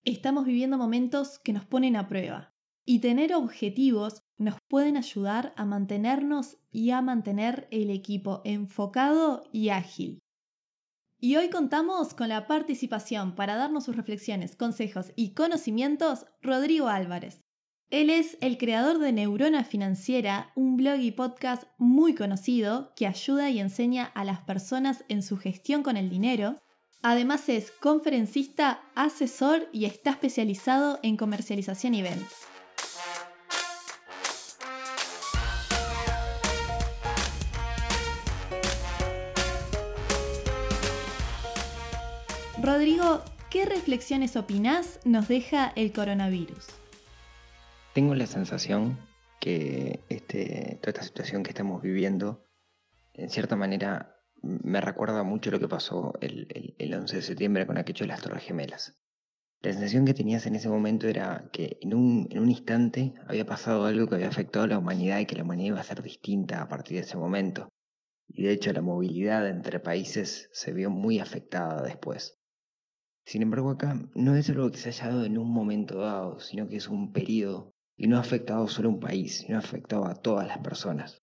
Estamos 0.03 0.45
viviendo 0.45 0.77
momentos 0.77 1.39
que 1.39 1.53
nos 1.53 1.65
ponen 1.65 1.95
a 1.95 2.07
prueba 2.07 2.53
y 2.85 2.99
tener 2.99 3.33
objetivos 3.33 4.21
nos 4.37 4.55
pueden 4.67 4.97
ayudar 4.97 5.53
a 5.57 5.65
mantenernos 5.65 6.57
y 6.71 6.91
a 6.91 7.01
mantener 7.01 7.67
el 7.71 7.89
equipo 7.89 8.41
enfocado 8.45 9.43
y 9.51 9.69
ágil. 9.69 10.19
Y 11.19 11.35
hoy 11.35 11.49
contamos 11.49 12.13
con 12.13 12.29
la 12.29 12.45
participación 12.45 13.33
para 13.33 13.55
darnos 13.55 13.85
sus 13.85 13.95
reflexiones, 13.95 14.55
consejos 14.55 15.11
y 15.15 15.33
conocimientos 15.33 16.27
Rodrigo 16.41 16.89
Álvarez. 16.89 17.41
Él 17.89 18.09
es 18.09 18.37
el 18.41 18.57
creador 18.57 18.99
de 18.99 19.13
Neurona 19.13 19.63
Financiera, 19.63 20.51
un 20.55 20.77
blog 20.77 20.99
y 20.99 21.11
podcast 21.11 21.63
muy 21.77 22.13
conocido 22.13 22.93
que 22.95 23.07
ayuda 23.07 23.49
y 23.49 23.59
enseña 23.59 24.05
a 24.05 24.25
las 24.25 24.41
personas 24.41 25.05
en 25.07 25.23
su 25.23 25.37
gestión 25.37 25.83
con 25.83 25.97
el 25.97 26.09
dinero. 26.09 26.57
Además 27.01 27.47
es 27.49 27.71
conferencista, 27.71 28.81
asesor 28.93 29.69
y 29.71 29.85
está 29.85 30.11
especializado 30.11 30.99
en 31.01 31.15
comercialización 31.15 31.95
y 31.95 32.01
ventas. 32.01 32.56
Rodrigo, 42.61 43.21
¿qué 43.51 43.65
reflexiones 43.65 44.35
opinás 44.35 44.99
nos 45.05 45.27
deja 45.27 45.71
el 45.75 45.93
coronavirus? 45.93 46.65
Tengo 47.93 48.15
la 48.15 48.25
sensación 48.25 48.97
que 49.39 50.03
este, 50.09 50.79
toda 50.81 50.93
esta 50.93 51.03
situación 51.03 51.43
que 51.43 51.51
estamos 51.51 51.83
viviendo, 51.83 52.47
en 53.13 53.29
cierta 53.29 53.55
manera, 53.55 54.23
me 54.41 54.81
recuerda 54.81 55.21
mucho 55.21 55.51
lo 55.51 55.59
que 55.59 55.67
pasó 55.67 56.13
el, 56.19 56.47
11 56.79 57.15
de 57.17 57.21
septiembre 57.21 57.67
con 57.67 57.77
aquello 57.77 58.05
de 58.05 58.07
las 58.07 58.23
Torres 58.23 58.43
Gemelas. 58.43 58.97
La 59.61 59.71
sensación 59.71 60.05
que 60.05 60.15
tenías 60.15 60.47
en 60.47 60.55
ese 60.55 60.67
momento 60.67 61.07
era 61.07 61.49
que 61.53 61.77
en 61.81 61.93
un, 61.93 62.27
en 62.31 62.39
un 62.39 62.49
instante 62.49 63.13
había 63.27 63.45
pasado 63.45 63.85
algo 63.85 64.07
que 64.07 64.15
había 64.15 64.29
afectado 64.29 64.65
a 64.65 64.69
la 64.69 64.79
humanidad 64.79 65.19
y 65.19 65.27
que 65.27 65.35
la 65.35 65.43
humanidad 65.43 65.67
iba 65.67 65.81
a 65.81 65.83
ser 65.83 66.01
distinta 66.01 66.63
a 66.63 66.67
partir 66.67 66.97
de 66.97 67.03
ese 67.03 67.17
momento. 67.17 67.69
Y 68.27 68.43
de 68.43 68.51
hecho 68.51 68.73
la 68.73 68.81
movilidad 68.81 69.47
entre 69.47 69.79
países 69.79 70.49
se 70.53 70.73
vio 70.73 70.89
muy 70.89 71.19
afectada 71.19 71.83
después. 71.83 72.36
Sin 73.27 73.41
embargo, 73.41 73.71
acá 73.71 73.99
no 74.15 74.37
es 74.37 74.49
algo 74.49 74.71
que 74.71 74.77
se 74.77 74.87
haya 74.87 75.09
dado 75.09 75.25
en 75.25 75.37
un 75.37 75.51
momento 75.51 75.99
dado, 75.99 76.39
sino 76.39 76.65
que 76.69 76.77
es 76.77 76.87
un 76.87 77.11
periodo 77.11 77.75
y 77.97 78.07
no 78.07 78.15
ha 78.15 78.21
afectado 78.21 78.69
solo 78.69 78.87
a 78.87 78.93
un 78.93 79.01
país, 79.01 79.39
sino 79.39 79.57
ha 79.57 79.59
afectado 79.59 80.05
a 80.05 80.15
todas 80.15 80.47
las 80.47 80.59
personas. 80.59 81.21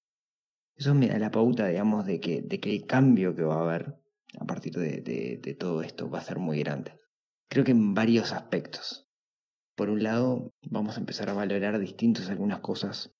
Eso 0.76 0.94
me 0.94 1.08
da 1.08 1.18
la 1.18 1.30
pauta, 1.30 1.66
digamos, 1.66 2.04
de 2.04 2.20
que, 2.20 2.42
de 2.42 2.60
que 2.60 2.74
el 2.74 2.84
cambio 2.84 3.34
que 3.34 3.44
va 3.44 3.54
a 3.54 3.62
haber 3.62 3.96
a 4.38 4.44
partir 4.44 4.74
de, 4.74 5.00
de 5.42 5.54
todo 5.54 5.80
esto 5.80 6.10
va 6.10 6.18
a 6.18 6.24
ser 6.24 6.38
muy 6.38 6.58
grande. 6.58 7.00
Creo 7.48 7.64
que 7.64 7.70
en 7.70 7.94
varios 7.94 8.34
aspectos. 8.34 9.08
Por 9.74 9.88
un 9.88 10.02
lado, 10.02 10.52
vamos 10.60 10.98
a 10.98 11.00
empezar 11.00 11.30
a 11.30 11.32
valorar 11.32 11.78
distintos 11.78 12.28
algunas 12.28 12.60
cosas 12.60 13.14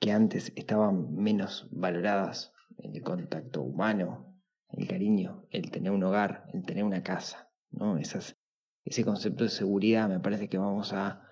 que 0.00 0.12
antes 0.12 0.52
estaban 0.54 1.14
menos 1.14 1.66
valoradas, 1.70 2.52
el 2.76 3.02
contacto 3.02 3.62
humano, 3.62 4.38
el 4.68 4.86
cariño, 4.86 5.46
el 5.50 5.70
tener 5.70 5.92
un 5.92 6.04
hogar, 6.04 6.44
el 6.52 6.62
tener 6.66 6.84
una 6.84 7.02
casa. 7.02 7.47
¿No? 7.70 7.98
ese 7.98 9.04
concepto 9.04 9.44
de 9.44 9.50
seguridad 9.50 10.08
me 10.08 10.20
parece 10.20 10.48
que 10.48 10.58
vamos 10.58 10.92
a 10.92 11.22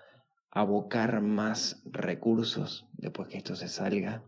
abocar 0.51 1.21
más 1.21 1.81
recursos 1.85 2.87
después 2.93 3.27
que 3.27 3.37
esto 3.37 3.55
se 3.55 3.67
salga 3.67 4.23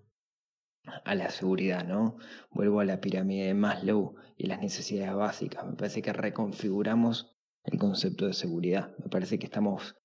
a 1.06 1.16
la 1.16 1.30
seguridad, 1.30 1.86
¿no? 1.86 2.18
Vuelvo 2.51 2.80
a 2.80 2.86
la 2.86 3.01
pirámide 3.01 3.48
de 3.48 3.54
Maslow 3.54 4.16
y 4.38 4.48
las 4.48 4.60
necesidades 4.60 5.16
básicas. 5.16 5.66
Me 5.66 5.74
parece 5.74 6.01
que 6.01 6.13
reconfiguramos 6.13 7.36
el 7.63 7.78
concepto 7.78 8.25
de 8.25 8.34
seguridad. 8.34 8.96
Me 8.98 9.10
parece 9.10 9.38
que 9.38 9.46
estamos 9.46 9.96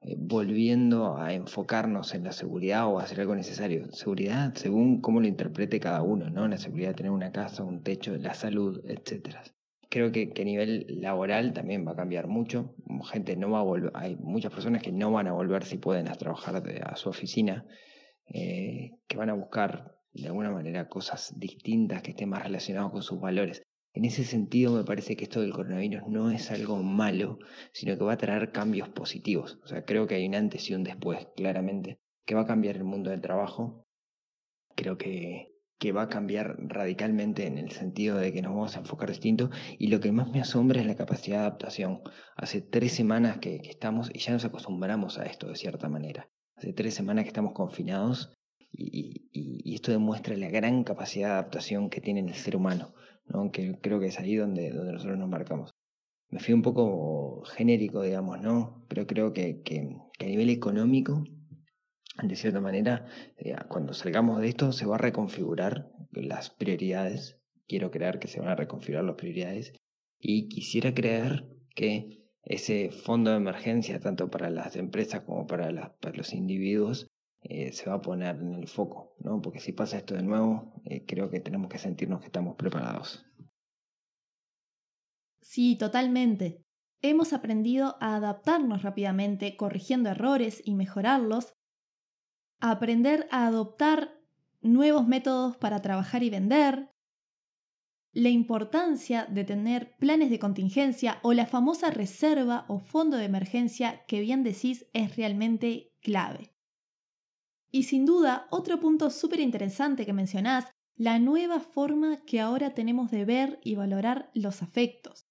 eh, 0.00 0.16
volviendo 0.18 1.16
a 1.16 1.32
enfocarnos 1.32 2.14
en 2.14 2.24
la 2.24 2.32
seguridad 2.32 2.86
o 2.86 2.98
a 2.98 3.04
hacer 3.04 3.20
algo 3.20 3.34
necesario. 3.34 3.90
Seguridad 3.92 4.54
según 4.54 5.00
cómo 5.00 5.20
lo 5.20 5.26
interprete 5.26 5.80
cada 5.80 6.02
uno, 6.02 6.30
¿no? 6.30 6.46
La 6.48 6.58
seguridad 6.58 6.90
de 6.90 6.94
tener 6.94 7.12
una 7.12 7.32
casa, 7.32 7.62
un 7.62 7.82
techo, 7.82 8.16
la 8.16 8.34
salud, 8.34 8.82
etcétera 8.84 9.42
creo 9.94 10.10
que, 10.10 10.32
a 10.36 10.44
nivel 10.44 10.86
laboral 10.88 11.52
también 11.52 11.86
va 11.86 11.92
a 11.92 11.96
cambiar 11.96 12.26
mucho. 12.26 12.74
Gente 13.12 13.36
no 13.36 13.52
va 13.52 13.60
a 13.60 13.62
volver, 13.62 13.92
hay 13.94 14.16
muchas 14.16 14.52
personas 14.52 14.82
que 14.82 14.90
no 14.90 15.12
van 15.12 15.28
a 15.28 15.32
volver 15.32 15.62
si 15.64 15.78
pueden 15.78 16.08
a 16.08 16.16
trabajar 16.16 16.60
a 16.82 16.96
su 16.96 17.08
oficina, 17.08 17.64
eh, 18.26 18.90
que 19.06 19.16
van 19.16 19.30
a 19.30 19.34
buscar 19.34 19.94
de 20.12 20.26
alguna 20.26 20.50
manera 20.50 20.88
cosas 20.88 21.38
distintas 21.38 22.02
que 22.02 22.10
estén 22.10 22.28
más 22.28 22.42
relacionadas 22.42 22.90
con 22.90 23.02
sus 23.02 23.20
valores. 23.20 23.62
En 23.92 24.04
ese 24.04 24.24
sentido 24.24 24.74
me 24.74 24.82
parece 24.82 25.14
que 25.14 25.24
esto 25.24 25.40
del 25.40 25.52
coronavirus 25.52 26.08
no 26.08 26.32
es 26.32 26.50
algo 26.50 26.82
malo, 26.82 27.38
sino 27.72 27.96
que 27.96 28.02
va 28.02 28.14
a 28.14 28.18
traer 28.18 28.50
cambios 28.50 28.88
positivos. 28.88 29.60
O 29.62 29.68
sea, 29.68 29.84
creo 29.84 30.08
que 30.08 30.16
hay 30.16 30.26
un 30.26 30.34
antes 30.34 30.68
y 30.70 30.74
un 30.74 30.82
después, 30.82 31.28
claramente, 31.36 32.00
que 32.26 32.34
va 32.34 32.40
a 32.40 32.46
cambiar 32.46 32.74
el 32.74 32.84
mundo 32.84 33.10
del 33.10 33.20
trabajo. 33.20 33.86
Creo 34.74 34.98
que 34.98 35.53
que 35.84 35.92
va 35.92 36.04
a 36.04 36.08
cambiar 36.08 36.56
radicalmente 36.60 37.46
en 37.46 37.58
el 37.58 37.70
sentido 37.70 38.16
de 38.16 38.32
que 38.32 38.40
nos 38.40 38.54
vamos 38.54 38.74
a 38.74 38.78
enfocar 38.78 39.10
distinto 39.10 39.50
y 39.78 39.88
lo 39.88 40.00
que 40.00 40.12
más 40.12 40.30
me 40.30 40.40
asombra 40.40 40.80
es 40.80 40.86
la 40.86 40.94
capacidad 40.94 41.40
de 41.40 41.42
adaptación. 41.42 42.00
Hace 42.36 42.62
tres 42.62 42.92
semanas 42.92 43.36
que, 43.36 43.56
estamos 43.56 44.10
y 44.10 44.18
ya 44.20 44.32
nos 44.32 44.46
acostumbramos 44.46 45.18
a 45.18 45.26
esto 45.26 45.46
de 45.46 45.56
cierta 45.56 45.90
manera. 45.90 46.30
Hace 46.56 46.72
tres 46.72 46.94
semanas 46.94 47.24
que 47.24 47.28
estamos 47.28 47.52
confinados 47.52 48.32
y, 48.72 49.74
esto 49.74 49.92
demuestra 49.92 50.34
la 50.38 50.48
gran 50.48 50.84
capacidad 50.84 51.28
de 51.28 51.32
adaptación 51.34 51.90
que 51.90 52.00
tiene 52.00 52.20
el 52.20 52.32
ser 52.32 52.56
humano, 52.56 52.94
¿no? 53.26 53.50
que 53.50 53.78
creo 53.82 54.00
que 54.00 54.06
es 54.06 54.18
ahí 54.18 54.36
donde, 54.36 54.70
donde 54.70 54.94
nosotros 54.94 55.18
nos 55.18 55.28
marcamos. 55.28 55.74
Me 56.30 56.40
fui 56.40 56.54
un 56.54 56.62
poco 56.62 57.42
genérico, 57.44 58.00
digamos, 58.00 58.40
¿no? 58.40 58.86
Pero 58.88 59.06
creo 59.06 59.34
que, 59.34 59.60
que 59.60 59.98
a 60.18 60.24
nivel 60.24 60.48
económico 60.48 61.24
de 62.22 62.36
cierta 62.36 62.60
manera, 62.60 63.06
eh, 63.36 63.56
cuando 63.68 63.92
salgamos 63.92 64.40
de 64.40 64.48
esto 64.48 64.72
se 64.72 64.86
va 64.86 64.94
a 64.96 64.98
reconfigurar 64.98 65.90
las 66.12 66.50
prioridades. 66.50 67.40
Quiero 67.66 67.90
creer 67.90 68.18
que 68.18 68.28
se 68.28 68.40
van 68.40 68.50
a 68.50 68.54
reconfigurar 68.54 69.04
las 69.04 69.16
prioridades 69.16 69.72
y 70.18 70.48
quisiera 70.48 70.94
creer 70.94 71.44
que 71.74 72.24
ese 72.42 72.90
fondo 72.90 73.30
de 73.30 73.38
emergencia, 73.38 74.00
tanto 74.00 74.30
para 74.30 74.50
las 74.50 74.76
empresas 74.76 75.22
como 75.22 75.46
para, 75.46 75.70
los 76.12 76.32
individuos, 76.34 77.08
eh, 77.42 77.72
se 77.72 77.88
va 77.88 77.96
a 77.96 78.02
poner 78.02 78.36
en 78.36 78.54
el 78.54 78.68
foco, 78.68 79.16
¿no? 79.20 79.40
Porque 79.40 79.60
si 79.60 79.72
pasa 79.72 79.98
esto 79.98 80.14
de 80.14 80.22
nuevo, 80.22 80.72
eh, 80.84 81.04
creo 81.06 81.30
que 81.30 81.40
tenemos 81.40 81.68
que 81.68 81.78
sentirnos 81.78 82.20
que 82.20 82.26
estamos 82.26 82.56
preparados. 82.56 83.24
Sí, 85.40 85.76
totalmente. 85.76 86.62
Hemos 87.02 87.34
aprendido 87.34 87.96
a 88.00 88.16
adaptarnos 88.16 88.82
rápidamente, 88.82 89.56
corrigiendo 89.56 90.08
errores 90.08 90.62
y 90.64 90.74
mejorarlos, 90.74 91.53
aprender 92.70 93.28
a 93.30 93.46
adoptar 93.46 94.20
nuevos 94.62 95.06
métodos 95.06 95.56
para 95.56 95.82
trabajar 95.82 96.22
y 96.22 96.30
vender, 96.30 96.90
la 98.12 98.28
importancia 98.28 99.26
de 99.26 99.44
tener 99.44 99.96
planes 99.98 100.30
de 100.30 100.38
contingencia 100.38 101.18
o 101.22 101.32
la 101.32 101.46
famosa 101.46 101.90
reserva 101.90 102.64
o 102.68 102.78
fondo 102.78 103.16
de 103.16 103.24
emergencia 103.24 104.04
que 104.06 104.20
bien 104.20 104.44
decís 104.44 104.86
es 104.92 105.16
realmente 105.16 105.92
clave. 106.00 106.54
Y 107.72 107.82
sin 107.82 108.06
duda, 108.06 108.46
otro 108.50 108.78
punto 108.78 109.10
súper 109.10 109.40
interesante 109.40 110.06
que 110.06 110.12
mencionás, 110.12 110.70
la 110.96 111.18
nueva 111.18 111.58
forma 111.58 112.24
que 112.24 112.40
ahora 112.40 112.72
tenemos 112.72 113.10
de 113.10 113.24
ver 113.24 113.58
y 113.64 113.74
valorar 113.74 114.30
los 114.32 114.62
afectos. 114.62 115.26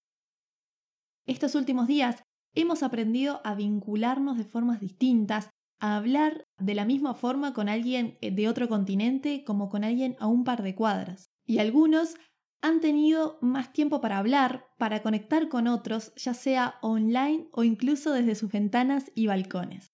Estos 1.26 1.56
últimos 1.56 1.88
días 1.88 2.22
hemos 2.54 2.84
aprendido 2.84 3.40
a 3.46 3.56
vincularnos 3.56 4.38
de 4.38 4.44
formas 4.44 4.82
distintas, 4.82 5.50
a 5.84 5.98
hablar 5.98 6.48
de 6.60 6.76
la 6.76 6.86
misma 6.86 7.14
forma 7.14 7.54
con 7.54 7.68
alguien 7.68 8.18
eh, 8.22 8.32
de 8.32 8.48
otro 8.48 8.70
continente 8.70 9.44
como 9.44 9.68
con 9.68 9.84
alguien 9.84 10.16
a 10.18 10.28
un 10.28 10.46
par 10.46 10.64
de 10.64 10.76
cuadras. 10.76 11.30
Y 11.46 11.60
algunos 11.60 12.16
han 12.62 12.80
tenido 12.80 13.38
más 13.42 13.74
tiempo 13.74 14.00
para 14.00 14.18
hablar, 14.18 14.66
para 14.78 15.04
conectar 15.04 15.50
con 15.50 15.68
otros, 15.68 16.14
ya 16.16 16.34
sea 16.34 16.76
online 16.82 17.50
o 17.52 17.66
incluso 17.66 18.14
desde 18.14 18.36
sus 18.36 18.50
ventanas 18.50 19.12
y 19.14 19.28
balcones. 19.28 19.92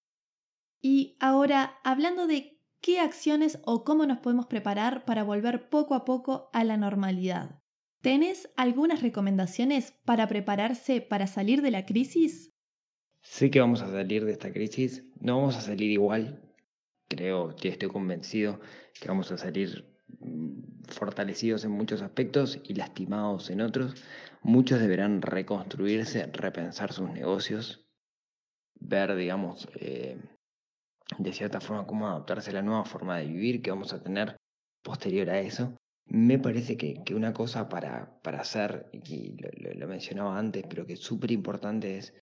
Y 0.79 1.17
ahora, 1.19 1.79
hablando 1.83 2.27
de 2.27 2.61
qué 2.81 2.99
acciones 2.99 3.57
o 3.63 3.83
cómo 3.83 4.05
nos 4.05 4.19
podemos 4.19 4.45
preparar 4.45 5.05
para 5.05 5.23
volver 5.23 5.69
poco 5.69 5.95
a 5.95 6.05
poco 6.05 6.51
a 6.53 6.63
la 6.63 6.77
normalidad. 6.77 7.63
¿Tenés 8.01 8.51
algunas 8.55 9.01
recomendaciones 9.01 9.95
para 10.05 10.27
prepararse 10.27 11.01
para 11.01 11.25
salir 11.25 11.63
de 11.63 11.71
la 11.71 11.87
crisis? 11.87 12.51
Sé 13.21 13.51
que 13.51 13.59
vamos 13.59 13.81
a 13.81 13.91
salir 13.91 14.23
de 14.25 14.31
esta 14.31 14.51
crisis, 14.53 15.03
no 15.19 15.37
vamos 15.37 15.57
a 15.57 15.61
salir 15.61 15.91
igual. 15.91 16.41
Creo, 17.07 17.55
estoy 17.61 17.89
convencido 17.89 18.59
que 18.99 19.07
vamos 19.07 19.31
a 19.31 19.37
salir 19.37 19.85
mm, 20.19 20.83
fortalecidos 20.87 21.63
en 21.65 21.71
muchos 21.71 22.01
aspectos 22.01 22.59
y 22.63 22.75
lastimados 22.75 23.49
en 23.49 23.61
otros. 23.61 23.95
Muchos 24.41 24.79
deberán 24.79 25.21
reconstruirse, 25.21 26.27
repensar 26.27 26.93
sus 26.93 27.09
negocios, 27.09 27.87
ver, 28.79 29.15
digamos, 29.15 29.67
eh, 29.75 30.17
de 31.17 31.33
cierta 31.33 31.59
forma 31.59 31.87
cómo 31.87 32.07
adaptarse 32.07 32.51
a 32.51 32.53
la 32.53 32.61
nueva 32.61 32.85
forma 32.85 33.17
de 33.17 33.25
vivir 33.25 33.61
que 33.61 33.71
vamos 33.71 33.93
a 33.93 34.01
tener 34.01 34.37
posterior 34.83 35.29
a 35.29 35.39
eso. 35.39 35.75
Me 36.05 36.39
parece 36.39 36.77
que, 36.77 37.03
una 37.13 37.33
cosa 37.33 37.69
para, 37.69 38.19
para 38.21 38.41
hacer, 38.41 38.89
y 38.93 39.37
lo, 39.77 39.87
mencionaba 39.87 40.37
antes, 40.37 40.65
pero 40.67 40.85
que 40.85 40.93
es 40.93 40.99
súper 40.99 41.31
importante 41.31 41.97
es 41.97 42.18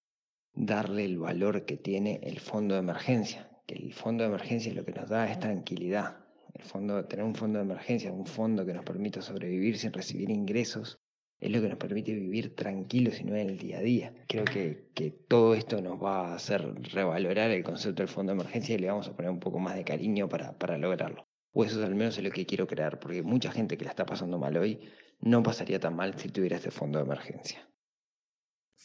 darle 0.58 1.06
el 1.06 1.20
valor 1.20 1.66
que 1.66 1.78
tiene 1.78 2.20
el 2.24 2.40
fondo 2.40 2.74
de 2.74 2.82
emergencia. 2.82 3.50
Que 3.68 3.76
el 3.76 3.94
fondo 3.94 4.24
de 4.24 4.30
emergencia 4.30 4.74
lo 4.74 4.84
que 4.84 4.92
nos 4.92 5.08
da 5.08 5.30
es 5.32 5.40
tranquilidad. 5.40 6.18
El 6.54 6.64
fondo, 6.64 7.06
tener 7.06 7.24
un 7.26 7.36
fondo 7.36 7.60
de 7.60 7.66
emergencia, 7.66 8.12
un 8.12 8.26
fondo 8.26 8.66
que 8.66 8.74
nos 8.74 8.84
permita 8.84 9.22
sobrevivir 9.22 9.78
sin 9.78 9.94
recibir 9.94 10.32
ingresos, 10.32 11.00
es 11.40 11.52
lo 11.52 11.62
que 11.62 11.70
nos 11.70 11.78
permite 11.78 12.16
vivir 12.16 12.56
tranquilos 12.56 13.22
y 13.22 13.26
no 13.26 13.36
en 13.36 13.52
el 13.52 13.60
día 13.60 13.78
a 13.78 13.82
día. 13.82 14.14
Creo 14.28 14.46
que, 14.46 14.90
que, 14.96 15.12
todo 15.12 15.54
esto 15.54 15.80
nos 15.82 16.04
va 16.04 16.32
a 16.32 16.36
hacer 16.36 16.74
revalorar 16.92 17.52
el 17.52 17.64
concepto 17.64 18.02
del 18.02 18.10
fondo 18.10 18.34
de 18.34 18.40
emergencia 18.40 18.74
y 18.74 18.80
le 18.80 18.88
vamos 18.88 19.08
a 19.08 19.16
poner 19.16 19.30
un 19.30 19.40
poco 19.40 19.60
más 19.60 19.76
de 19.76 19.84
cariño 19.84 20.28
para, 20.28 20.58
para 20.58 20.80
lograrlo. 20.80 21.28
O 21.52 21.64
eso 21.64 21.80
es 21.80 21.86
al 21.86 21.94
menos 21.94 22.18
lo 22.18 22.32
que 22.32 22.48
quiero 22.48 22.66
crear, 22.66 23.00
porque 23.00 23.22
mucha 23.22 23.52
gente 23.52 23.78
que 23.78 23.86
la 23.86 23.92
está 23.92 24.08
pasando 24.08 24.40
mal 24.40 24.58
hoy 24.58 24.80
no 25.20 25.44
pasaría 25.44 25.80
tan 25.80 25.96
mal 25.96 26.18
si 26.18 26.30
tuviera 26.30 26.56
este 26.56 26.72
fondo 26.72 26.98
de 26.98 27.06
emergencia. 27.06 27.70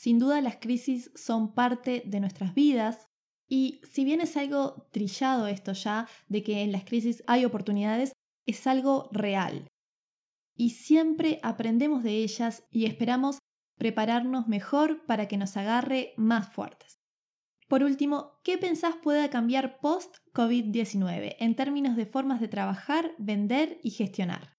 Sin 0.03 0.19
duda 0.19 0.41
las 0.41 0.57
crisis 0.57 1.13
son 1.15 1.55
parte 1.55 2.03
de 2.05 2.19
nuestras 2.19 2.57
vidas 2.57 3.07
y 3.49 3.81
si 3.85 4.05
bien 4.05 4.21
es 4.21 4.37
algo 4.37 4.89
trillado 4.91 5.47
esto 5.47 5.75
ya, 5.75 6.09
de 6.27 6.43
que 6.43 6.63
en 6.63 6.73
las 6.73 6.83
crisis 6.83 7.23
hay 7.29 7.45
oportunidades, 7.45 8.11
es 8.45 8.67
algo 8.67 9.09
real 9.13 9.69
y 10.57 10.71
siempre 10.71 11.39
aprendemos 11.45 12.03
de 12.03 12.17
ellas 12.17 12.67
y 12.73 12.87
esperamos 12.87 13.39
prepararnos 13.79 14.49
mejor 14.49 15.07
para 15.07 15.29
que 15.29 15.37
nos 15.37 15.57
agarre 15.57 16.15
más 16.17 16.53
fuertes. 16.53 16.97
Por 17.69 17.85
último, 17.85 18.41
¿qué 18.43 18.59
pensás 18.59 18.97
pueda 18.97 19.31
cambiar 19.31 19.79
post-COVID-19 19.79 21.37
en 21.39 21.55
términos 21.55 21.95
de 21.95 22.07
formas 22.07 22.41
de 22.41 22.49
trabajar, 22.49 23.13
vender 23.19 23.79
y 23.85 23.91
gestionar? 23.91 24.57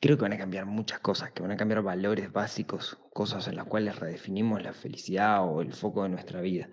Creo 0.00 0.16
que 0.16 0.22
van 0.22 0.32
a 0.32 0.38
cambiar 0.38 0.64
muchas 0.64 1.00
cosas, 1.00 1.32
que 1.32 1.42
van 1.42 1.50
a 1.50 1.56
cambiar 1.56 1.82
valores 1.82 2.32
básicos, 2.32 2.98
cosas 3.12 3.48
en 3.48 3.56
las 3.56 3.64
cuales 3.64 3.98
redefinimos 3.98 4.62
la 4.62 4.72
felicidad 4.72 5.44
o 5.44 5.60
el 5.60 5.72
foco 5.72 6.04
de 6.04 6.08
nuestra 6.08 6.40
vida. 6.40 6.70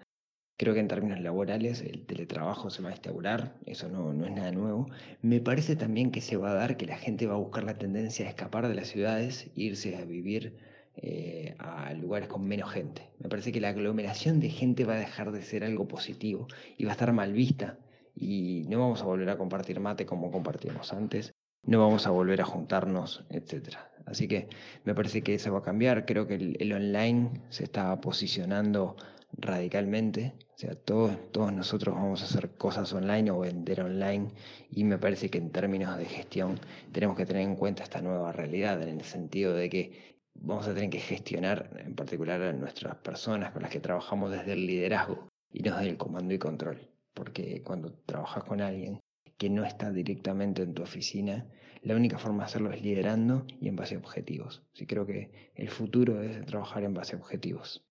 Creo 0.57 0.75
que 0.75 0.79
en 0.79 0.87
términos 0.87 1.19
laborales 1.19 1.81
el 1.81 2.05
teletrabajo 2.05 2.69
se 2.69 2.83
va 2.83 2.89
a 2.89 2.91
instaurar, 2.91 3.57
eso 3.65 3.89
no, 3.89 4.13
no, 4.13 4.27
es 4.27 4.31
nada 4.31 4.51
nuevo. 4.51 4.91
Me 5.23 5.41
parece 5.41 5.75
también 5.75 6.11
que 6.11 6.21
se 6.21 6.37
va 6.37 6.51
a 6.51 6.53
dar 6.53 6.77
que 6.77 6.85
la 6.85 6.97
gente 6.97 7.25
va 7.25 7.33
a 7.33 7.37
buscar 7.37 7.63
la 7.63 7.79
tendencia 7.79 8.25
de 8.25 8.29
escapar 8.29 8.67
de 8.67 8.75
las 8.75 8.89
ciudades 8.89 9.47
e 9.47 9.51
irse 9.55 9.97
a 9.97 10.05
vivir 10.05 10.57
eh, 10.95 11.55
a 11.57 11.93
lugares 11.95 12.29
con 12.29 12.47
menos 12.47 12.71
gente. 12.71 13.09
Me 13.17 13.27
parece 13.27 13.51
que 13.51 13.59
la 13.59 13.69
aglomeración 13.69 14.39
de 14.39 14.49
gente 14.49 14.85
va 14.85 14.93
a 14.93 14.99
dejar 14.99 15.31
de 15.31 15.41
ser 15.41 15.63
algo 15.63 15.87
positivo 15.87 16.47
y 16.77 16.85
va 16.85 16.91
a 16.91 16.93
estar 16.93 17.11
mal 17.11 17.33
vista 17.33 17.79
y 18.15 18.65
no 18.69 18.79
vamos 18.79 19.01
a 19.01 19.05
volver 19.05 19.29
a 19.31 19.37
compartir 19.37 19.79
mate 19.79 20.05
como 20.05 20.31
compartíamos 20.31 20.93
antes, 20.93 21.33
no 21.65 21.79
vamos 21.79 22.07
a 22.07 22.11
volver 22.11 22.41
a 22.41 22.45
juntarnos, 22.45 23.25
etc. 23.29 23.77
Así 24.05 24.27
que 24.27 24.49
me 24.83 24.93
parece 24.93 25.21
que 25.23 25.35
eso 25.35 25.51
va 25.51 25.59
a 25.59 25.63
cambiar, 25.63 26.05
creo 26.05 26.27
que 26.27 26.35
el, 26.35 26.57
el 26.59 26.73
online 26.73 27.41
se 27.49 27.63
está 27.63 27.99
posicionando 28.01 28.95
radicalmente. 29.37 30.35
O 30.55 30.57
sea, 30.57 30.75
todos, 30.75 31.31
todos 31.31 31.51
nosotros 31.51 31.95
vamos 31.95 32.21
a 32.21 32.25
hacer 32.25 32.51
cosas 32.51 32.91
online 32.93 33.31
o 33.31 33.39
vender 33.39 33.81
online 33.81 34.29
y 34.71 34.83
me 34.83 34.97
parece 34.97 35.29
que 35.29 35.37
en 35.37 35.51
términos 35.51 35.97
de 35.97 36.05
gestión 36.05 36.59
tenemos 36.91 37.17
que 37.17 37.25
tener 37.25 37.43
en 37.43 37.55
cuenta 37.55 37.83
esta 37.83 38.01
nueva 38.01 38.31
realidad 38.31 38.81
en 38.81 38.99
el 38.99 39.03
sentido 39.03 39.53
de 39.53 39.69
que 39.69 40.15
vamos 40.35 40.67
a 40.67 40.73
tener 40.73 40.89
que 40.89 40.99
gestionar 40.99 41.69
en 41.85 41.95
particular 41.95 42.41
a 42.41 42.53
nuestras 42.53 42.95
personas 42.97 43.51
con 43.51 43.63
las 43.63 43.71
que 43.71 43.79
trabajamos 43.79 44.31
desde 44.31 44.53
el 44.53 44.65
liderazgo 44.65 45.27
y 45.51 45.63
no 45.63 45.75
desde 45.75 45.89
el 45.89 45.97
comando 45.97 46.33
y 46.33 46.39
control. 46.39 46.89
Porque 47.13 47.61
cuando 47.63 47.93
trabajas 48.05 48.43
con 48.43 48.61
alguien 48.61 48.99
que 49.37 49.49
no 49.49 49.63
está 49.65 49.91
directamente 49.91 50.63
en 50.63 50.73
tu 50.73 50.83
oficina, 50.83 51.47
la 51.81 51.95
única 51.95 52.17
forma 52.17 52.43
de 52.43 52.45
hacerlo 52.45 52.71
es 52.71 52.81
liderando 52.81 53.45
y 53.61 53.67
en 53.67 53.75
base 53.75 53.95
a 53.95 53.99
objetivos. 53.99 54.63
Sí 54.73 54.85
creo 54.87 55.05
que 55.05 55.51
el 55.55 55.69
futuro 55.69 56.21
es 56.21 56.45
trabajar 56.45 56.83
en 56.83 56.93
base 56.93 57.15
a 57.15 57.19
objetivos. 57.19 57.85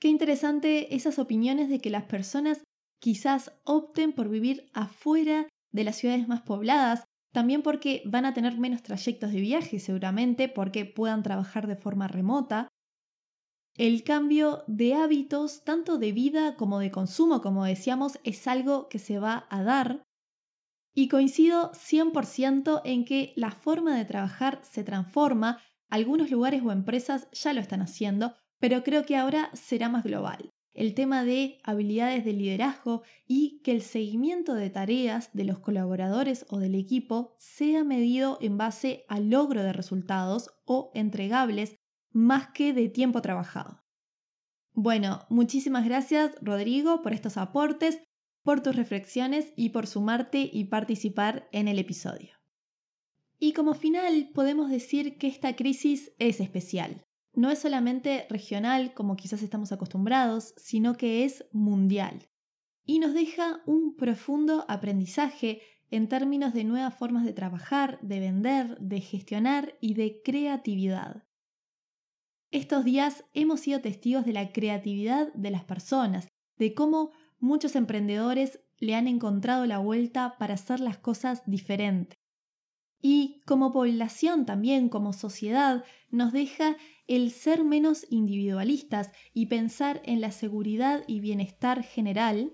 Qué 0.00 0.08
interesante 0.08 0.94
esas 0.94 1.18
opiniones 1.18 1.68
de 1.68 1.80
que 1.80 1.90
las 1.90 2.04
personas 2.04 2.62
quizás 3.00 3.52
opten 3.64 4.12
por 4.12 4.28
vivir 4.28 4.70
afuera 4.72 5.48
de 5.72 5.84
las 5.84 5.96
ciudades 5.96 6.26
más 6.28 6.42
pobladas, 6.42 7.04
también 7.32 7.62
porque 7.62 8.02
van 8.04 8.24
a 8.24 8.34
tener 8.34 8.58
menos 8.58 8.82
trayectos 8.82 9.32
de 9.32 9.40
viaje 9.40 9.78
seguramente, 9.78 10.48
porque 10.48 10.84
puedan 10.84 11.22
trabajar 11.22 11.66
de 11.66 11.76
forma 11.76 12.08
remota. 12.08 12.68
El 13.76 14.02
cambio 14.02 14.64
de 14.66 14.94
hábitos, 14.94 15.62
tanto 15.62 15.98
de 15.98 16.10
vida 16.12 16.56
como 16.56 16.80
de 16.80 16.90
consumo, 16.90 17.40
como 17.42 17.64
decíamos, 17.64 18.18
es 18.24 18.48
algo 18.48 18.88
que 18.88 18.98
se 18.98 19.20
va 19.20 19.46
a 19.50 19.62
dar. 19.62 20.02
Y 20.98 21.06
coincido 21.06 21.70
100% 21.74 22.82
en 22.84 23.04
que 23.04 23.32
la 23.36 23.52
forma 23.52 23.96
de 23.96 24.04
trabajar 24.04 24.58
se 24.64 24.82
transforma, 24.82 25.62
algunos 25.88 26.28
lugares 26.28 26.60
o 26.64 26.72
empresas 26.72 27.28
ya 27.30 27.52
lo 27.52 27.60
están 27.60 27.82
haciendo, 27.82 28.34
pero 28.58 28.82
creo 28.82 29.04
que 29.06 29.16
ahora 29.16 29.48
será 29.52 29.88
más 29.88 30.02
global. 30.02 30.50
El 30.74 30.94
tema 30.94 31.22
de 31.22 31.60
habilidades 31.62 32.24
de 32.24 32.32
liderazgo 32.32 33.04
y 33.28 33.60
que 33.62 33.70
el 33.70 33.82
seguimiento 33.82 34.54
de 34.54 34.70
tareas 34.70 35.30
de 35.32 35.44
los 35.44 35.60
colaboradores 35.60 36.44
o 36.48 36.58
del 36.58 36.74
equipo 36.74 37.36
sea 37.38 37.84
medido 37.84 38.36
en 38.40 38.58
base 38.58 39.04
al 39.06 39.30
logro 39.30 39.62
de 39.62 39.72
resultados 39.72 40.50
o 40.64 40.90
entregables 40.94 41.76
más 42.10 42.48
que 42.48 42.72
de 42.72 42.88
tiempo 42.88 43.22
trabajado. 43.22 43.84
Bueno, 44.72 45.26
muchísimas 45.28 45.84
gracias 45.84 46.32
Rodrigo 46.42 47.02
por 47.02 47.12
estos 47.12 47.36
aportes, 47.36 48.00
por 48.48 48.62
tus 48.62 48.74
reflexiones 48.74 49.52
y 49.56 49.68
por 49.68 49.86
sumarte 49.86 50.48
y 50.50 50.64
participar 50.64 51.50
en 51.52 51.68
el 51.68 51.78
episodio. 51.78 52.30
Y 53.38 53.52
como 53.52 53.74
final 53.74 54.30
podemos 54.32 54.70
decir 54.70 55.18
que 55.18 55.26
esta 55.26 55.54
crisis 55.54 56.12
es 56.18 56.40
especial 56.40 57.04
no 57.38 57.50
es 57.50 57.60
solamente 57.60 58.26
regional 58.28 58.94
como 58.94 59.14
quizás 59.14 59.42
estamos 59.44 59.70
acostumbrados, 59.70 60.54
sino 60.56 60.96
que 60.96 61.24
es 61.24 61.44
mundial. 61.52 62.28
Y 62.84 62.98
nos 62.98 63.14
deja 63.14 63.62
un 63.64 63.94
profundo 63.94 64.64
aprendizaje 64.66 65.62
en 65.90 66.08
términos 66.08 66.52
de 66.52 66.64
nuevas 66.64 66.94
formas 66.94 67.24
de 67.24 67.32
trabajar, 67.32 68.00
de 68.02 68.18
vender, 68.18 68.76
de 68.80 69.00
gestionar 69.00 69.78
y 69.80 69.94
de 69.94 70.20
creatividad. 70.24 71.28
Estos 72.50 72.84
días 72.84 73.24
hemos 73.34 73.60
sido 73.60 73.80
testigos 73.80 74.26
de 74.26 74.32
la 74.32 74.50
creatividad 74.52 75.32
de 75.34 75.52
las 75.52 75.62
personas, 75.62 76.26
de 76.56 76.74
cómo 76.74 77.12
muchos 77.38 77.76
emprendedores 77.76 78.60
le 78.78 78.94
han 78.94 79.08
encontrado 79.08 79.66
la 79.66 79.78
vuelta 79.78 80.36
para 80.38 80.54
hacer 80.54 80.80
las 80.80 80.98
cosas 80.98 81.42
diferentes. 81.46 82.18
Y 83.00 83.40
como 83.46 83.72
población 83.72 84.44
también, 84.44 84.88
como 84.88 85.12
sociedad, 85.12 85.84
nos 86.10 86.32
deja 86.32 86.76
el 87.06 87.30
ser 87.30 87.64
menos 87.64 88.06
individualistas 88.10 89.12
y 89.32 89.46
pensar 89.46 90.02
en 90.04 90.20
la 90.20 90.32
seguridad 90.32 91.04
y 91.06 91.20
bienestar 91.20 91.82
general, 91.82 92.52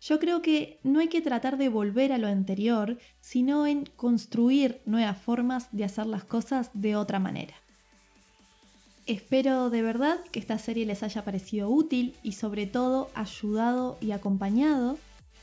yo 0.00 0.20
creo 0.20 0.42
que 0.42 0.78
no 0.84 1.00
hay 1.00 1.08
que 1.08 1.20
tratar 1.20 1.58
de 1.58 1.68
volver 1.68 2.12
a 2.12 2.18
lo 2.18 2.28
anterior, 2.28 2.98
sino 3.20 3.66
en 3.66 3.84
construir 3.84 4.80
nuevas 4.86 5.18
formas 5.18 5.68
de 5.72 5.84
hacer 5.84 6.06
las 6.06 6.24
cosas 6.24 6.70
de 6.72 6.94
otra 6.94 7.18
manera. 7.18 7.54
Espero 9.08 9.70
de 9.70 9.82
verdad 9.82 10.20
que 10.30 10.38
esta 10.38 10.58
serie 10.58 10.86
les 10.86 11.02
haya 11.02 11.24
parecido 11.24 11.68
útil 11.68 12.14
y 12.22 12.32
sobre 12.32 12.66
todo 12.66 13.10
ayudado 13.14 13.98
y 14.00 14.12
acompañado 14.12 14.96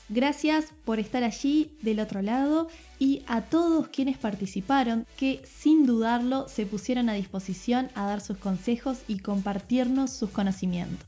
Gracias 0.08 0.67
por 0.84 0.99
estar 0.99 1.23
allí 1.23 1.75
del 1.82 1.99
otro 1.99 2.21
lado 2.21 2.67
y 2.99 3.23
a 3.25 3.41
todos 3.41 3.88
quienes 3.88 4.19
participaron 4.19 5.08
que 5.17 5.41
sin 5.45 5.88
dudarlo 5.88 6.47
se 6.47 6.67
pusieron 6.67 7.10
a 7.10 7.13
disposición 7.13 7.89
a 7.95 8.06
dar 8.06 8.21
sus 8.21 8.38
consejos 8.38 8.99
y 9.08 9.19
compartirnos 9.19 10.12
sus 10.12 10.30
conocimientos. 10.30 11.08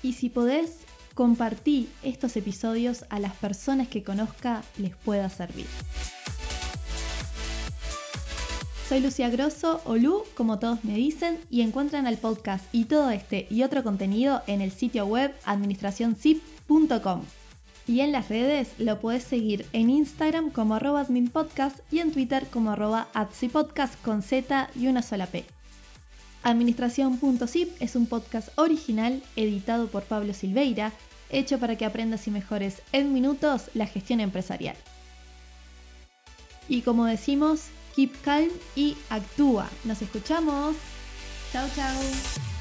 Y 0.00 0.12
si 0.12 0.28
podés, 0.28 0.78
compartí 1.14 1.88
estos 2.04 2.36
episodios 2.36 3.04
a 3.08 3.18
las 3.18 3.34
personas 3.34 3.88
que 3.88 4.04
conozca 4.04 4.62
les 4.78 4.94
pueda 4.94 5.28
servir. 5.28 5.66
Soy 8.88 9.00
Lucia 9.00 9.30
Grosso 9.30 9.80
o 9.86 9.96
Lu, 9.96 10.24
como 10.34 10.58
todos 10.58 10.84
me 10.84 10.94
dicen, 10.94 11.38
y 11.50 11.62
encuentran 11.62 12.06
al 12.06 12.18
podcast 12.18 12.66
y 12.70 12.84
todo 12.84 13.08
este 13.10 13.46
y 13.48 13.62
otro 13.62 13.82
contenido 13.82 14.42
en 14.46 14.60
el 14.60 14.72
sitio 14.72 15.06
web 15.06 15.34
administracionzip.com. 15.46 17.22
Y 17.86 18.00
en 18.00 18.12
las 18.12 18.28
redes 18.28 18.72
lo 18.76 19.00
puedes 19.00 19.24
seguir 19.24 19.64
en 19.72 19.88
Instagram 19.88 20.50
como 20.50 20.74
arroba 20.74 21.00
adminpodcast 21.00 21.80
y 21.90 22.00
en 22.00 22.12
Twitter 22.12 22.46
como 22.50 22.72
arroba 22.72 23.08
podcast 23.52 24.00
con 24.02 24.20
Z 24.20 24.68
y 24.74 24.86
una 24.88 25.00
sola 25.00 25.26
P. 25.28 25.46
Administración.zip 26.42 27.70
es 27.80 27.96
un 27.96 28.04
podcast 28.06 28.50
original 28.58 29.22
editado 29.34 29.86
por 29.86 30.02
Pablo 30.02 30.34
Silveira, 30.34 30.92
hecho 31.30 31.58
para 31.58 31.76
que 31.76 31.86
aprendas 31.86 32.28
y 32.28 32.30
mejores 32.30 32.82
en 32.92 33.14
minutos 33.14 33.70
la 33.72 33.86
gestión 33.86 34.20
empresarial. 34.20 34.76
Y 36.68 36.82
como 36.82 37.06
decimos, 37.06 37.68
keep 37.94 38.10
calm 38.22 38.50
y 38.74 38.96
actúa. 39.08 39.68
Nos 39.84 40.02
escuchamos. 40.02 40.76
Chao, 41.52 41.68
chao. 41.74 42.53